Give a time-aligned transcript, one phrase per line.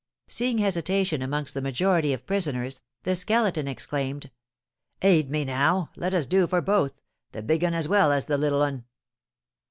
[0.27, 4.31] Seeing hesitation amongst the majority of prisoners, the Skeleton exclaimed:
[5.03, 6.99] "Aid me now, let us do for both,
[7.33, 8.85] the big 'un as well as the little 'un!"